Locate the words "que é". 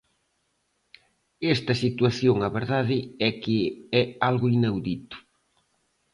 3.43-4.03